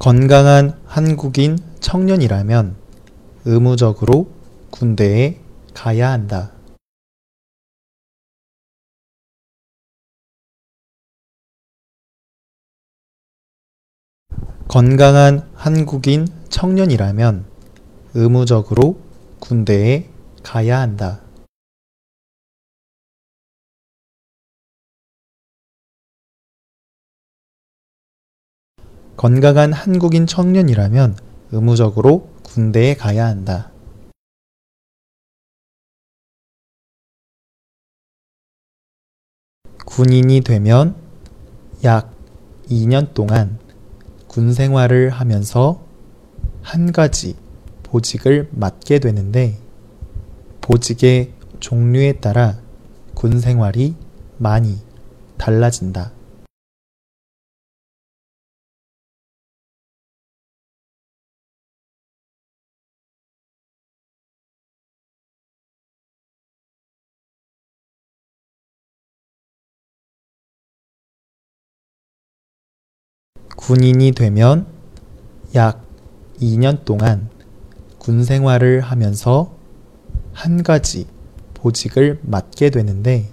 건강한 0.00 0.80
한국인 0.86 1.58
청년이라면 1.80 2.74
의무적으로 3.44 4.30
군대에 4.70 5.38
가야 5.74 6.10
한다. 6.10 6.52
건강한 14.68 15.46
한국인 15.54 16.26
청년이라면 16.48 17.44
의무적으로 18.14 18.98
군대에 19.38 20.08
가야 20.42 20.80
한다. 20.80 21.20
건강한 29.16 29.72
한국인 29.72 30.26
청년이라면 30.26 31.16
의무적으로 31.52 32.28
군대에 32.42 32.94
가야 32.94 33.26
한다. 33.26 33.70
군인이 39.84 40.40
되면 40.42 40.94
약 41.84 42.14
2년 42.68 43.12
동안 43.12 43.58
군 44.28 44.52
생활을 44.54 45.10
하면서 45.10 45.84
한 46.62 46.92
가지 46.92 47.36
보직을 47.82 48.48
맡게 48.52 49.00
되는데 49.00 49.58
보직의 50.60 51.32
종류에 51.58 52.14
따라 52.14 52.58
군 53.14 53.40
생활이 53.40 53.96
많이 54.38 54.78
달라진다. 55.36 56.12
군인이 73.60 74.12
되면 74.12 74.66
약 75.54 75.84
2년 76.40 76.84
동안 76.84 77.28
군 77.98 78.24
생활을 78.24 78.80
하면서 78.80 79.54
한 80.32 80.62
가지 80.62 81.06
보직을 81.54 82.20
맡게 82.22 82.70
되는데 82.70 83.28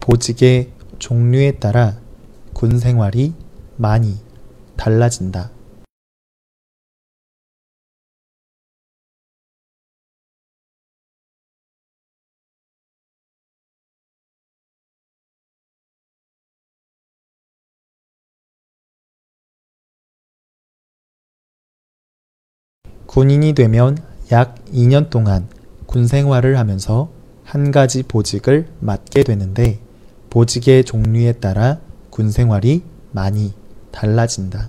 보직의 0.00 0.72
종류에 0.98 1.52
따라 1.52 1.98
군 2.54 2.78
생활이 2.78 3.34
많이 3.76 4.16
달라진다. 4.76 5.50
군인이 23.08 23.54
되면 23.54 23.96
약 24.30 24.62
2년 24.66 25.08
동안 25.08 25.48
군 25.86 26.06
생활을 26.06 26.58
하면서 26.58 27.10
한 27.42 27.70
가지 27.70 28.02
보직을 28.02 28.68
맡게 28.80 29.24
되는데 29.24 29.80
보직의 30.28 30.84
종류에 30.84 31.32
따라 31.32 31.80
군 32.10 32.30
생활이 32.30 32.82
많이 33.12 33.54
달라진다. 33.92 34.68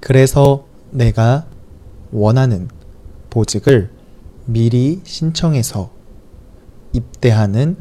그래서 0.00 0.66
내가 0.90 1.46
원하는 2.10 2.68
보직을 3.30 3.93
미리 4.46 5.00
신청해서 5.04 5.90
입대하는 6.92 7.76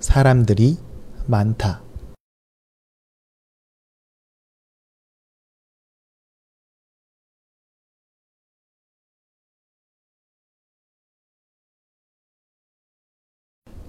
사람들이 0.00 0.76
많다. 1.26 1.82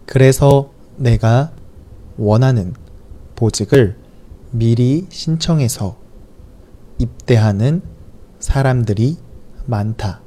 그래서 0.05 0.71
내가 0.97 1.53
원하는 2.17 2.75
보직을 3.35 3.97
미리 4.51 5.07
신청해서 5.09 5.97
입대하는 6.99 7.81
사람들이 8.39 9.17
많다. 9.65 10.21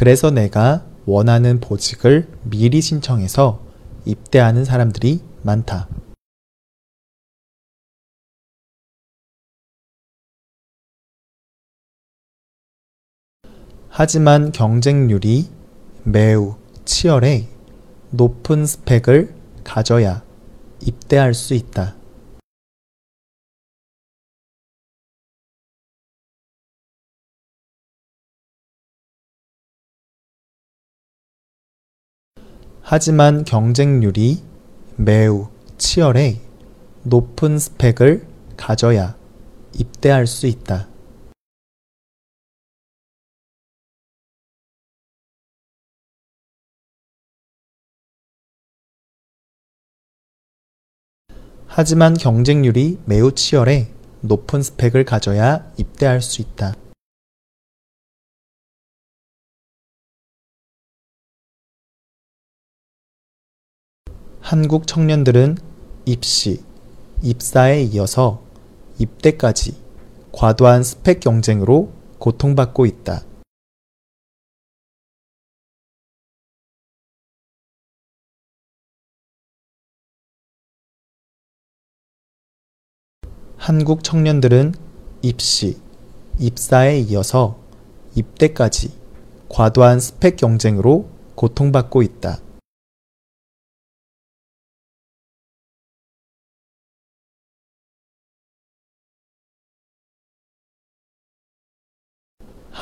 그래서 0.00 0.30
내가 0.30 0.86
원하는 1.04 1.60
보직을 1.60 2.26
미리 2.44 2.80
신청해서 2.80 3.62
입대하는 4.06 4.64
사람들이 4.64 5.20
많다. 5.42 5.88
하지만 13.90 14.52
경쟁률이 14.52 15.50
매우 16.04 16.54
치열해 16.86 17.48
높은 18.08 18.64
스펙을 18.64 19.34
가져야 19.64 20.24
입대할 20.80 21.34
수 21.34 21.52
있다. 21.52 21.99
하지만 32.92 33.44
경쟁률이 33.44 34.42
매우 34.96 35.46
치열해 35.78 36.40
높은 37.04 37.56
스펙을 37.56 38.26
가져야 38.56 39.16
입대할 39.72 40.26
수 40.26 40.48
있다. 40.48 40.88
하지만 51.68 52.14
경쟁률이 52.14 52.98
매우 53.04 53.30
치열해 53.32 53.86
높은 54.22 54.64
스펙을 54.64 55.04
가져야 55.04 55.72
입대할 55.76 56.20
수 56.20 56.42
있다. 56.42 56.74
한국 64.50 64.88
청년들은 64.88 65.58
입시, 66.06 66.64
입사에 67.22 67.84
이어서 67.84 68.42
입대까지 68.98 69.76
과도한 70.32 70.82
스펙 70.82 71.20
경쟁으로 71.20 71.92
고통받고 72.18 72.84
있다. 72.84 73.22
한국 83.56 84.02
청년들은 84.02 84.74
입시, 85.22 85.80
입사에 86.40 86.98
이어서 86.98 87.56
입대까지 88.16 88.92
과도한 89.48 90.00
스펙 90.00 90.34
경쟁으로 90.34 91.08
고통받고 91.36 92.02
있다. 92.02 92.49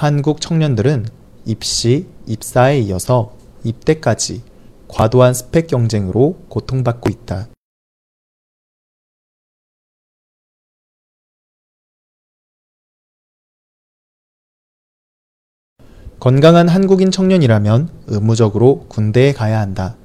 한국 0.00 0.40
청년들은 0.40 1.06
입시, 1.44 2.06
입사에 2.24 2.78
이어서 2.78 3.32
입대까지 3.64 4.44
과도한 4.86 5.34
스펙 5.34 5.66
경쟁으로 5.66 6.36
고통받고 6.48 7.10
있다. 7.10 7.48
건강한 16.20 16.68
한국인 16.68 17.10
청년이라면 17.10 17.90
의무적으로 18.06 18.86
군대에 18.88 19.32
가야 19.32 19.58
한다. 19.58 19.96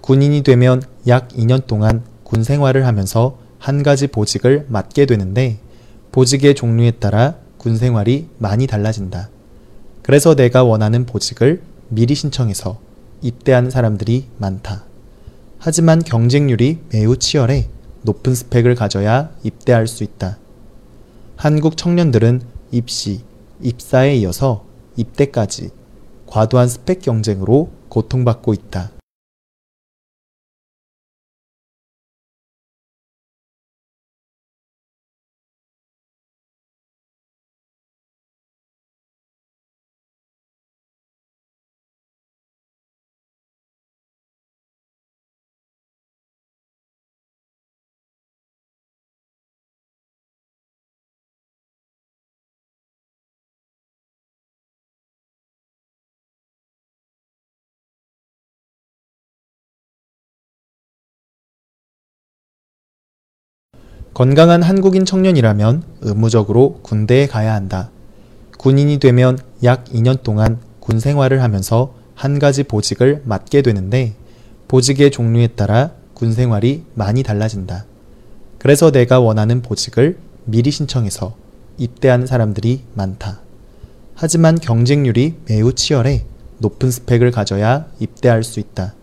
군인이 0.00 0.44
되면 0.44 0.80
약 1.08 1.28
2년 1.28 1.66
동안 1.66 2.02
군 2.24 2.42
생활을 2.42 2.86
하면서 2.86 3.38
한 3.58 3.82
가지 3.82 4.06
보직을 4.06 4.64
맡게 4.70 5.04
되는데 5.04 5.58
보직의 6.12 6.54
종류에 6.54 6.92
따라 6.92 7.45
군 7.66 7.76
생활이 7.76 8.28
많이 8.38 8.68
달라진다. 8.68 9.28
그래서 10.02 10.36
내가 10.36 10.62
원하는 10.62 11.04
보직을 11.04 11.62
미리 11.88 12.14
신청해서 12.14 12.78
입대하는 13.22 13.70
사람들이 13.70 14.26
많다. 14.38 14.84
하지만 15.58 16.00
경쟁률이 16.00 16.78
매우 16.92 17.16
치열해 17.16 17.66
높은 18.02 18.36
스펙을 18.36 18.76
가져야 18.76 19.30
입대할 19.42 19.88
수 19.88 20.04
있다. 20.04 20.38
한국 21.34 21.76
청년들은 21.76 22.42
입시, 22.70 23.22
입사에 23.60 24.14
이어서 24.14 24.64
입대까지 24.94 25.70
과도한 26.26 26.68
스펙 26.68 27.02
경쟁으로 27.02 27.70
고통받고 27.88 28.54
있다. 28.54 28.92
건강한 64.16 64.62
한국인 64.62 65.04
청년이라면 65.04 65.82
의무적으로 66.00 66.80
군대에 66.80 67.26
가야 67.26 67.52
한다. 67.52 67.90
군인이 68.56 68.98
되면 68.98 69.38
약 69.62 69.84
2년 69.84 70.22
동안 70.22 70.58
군 70.80 71.00
생활을 71.00 71.42
하면서 71.42 71.92
한 72.14 72.38
가지 72.38 72.62
보직을 72.62 73.24
맡게 73.26 73.60
되는데 73.60 74.14
보직의 74.68 75.10
종류에 75.10 75.48
따라 75.48 75.90
군 76.14 76.32
생활이 76.32 76.84
많이 76.94 77.22
달라진다. 77.22 77.84
그래서 78.58 78.90
내가 78.90 79.20
원하는 79.20 79.60
보직을 79.60 80.16
미리 80.46 80.70
신청해서 80.70 81.36
입대하는 81.76 82.26
사람들이 82.26 82.84
많다. 82.94 83.40
하지만 84.14 84.58
경쟁률이 84.58 85.34
매우 85.46 85.74
치열해 85.74 86.24
높은 86.56 86.90
스펙을 86.90 87.32
가져야 87.32 87.84
입대할 87.98 88.44
수 88.44 88.60
있다. 88.60 88.94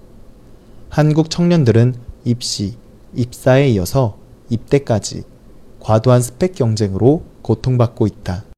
한국 0.90 1.30
청년들은 1.30 1.94
입시, 2.26 2.78
입사에 3.14 3.70
이어서 3.70 4.23
입대까지 4.54 5.24
과도한 5.80 6.22
스펙 6.22 6.56
경쟁으로 6.56 7.24
고통받고 7.42 8.08
있다. 8.08 8.46